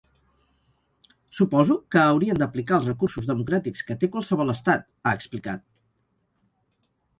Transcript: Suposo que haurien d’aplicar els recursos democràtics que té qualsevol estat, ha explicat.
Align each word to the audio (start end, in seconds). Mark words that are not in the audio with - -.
Suposo 1.39 1.75
que 1.95 2.01
haurien 2.05 2.39
d’aplicar 2.43 2.79
els 2.79 2.89
recursos 2.91 3.29
democràtics 3.33 3.85
que 3.91 3.99
té 4.05 4.11
qualsevol 4.17 4.55
estat, 4.57 4.91
ha 5.11 5.15
explicat. 5.21 5.65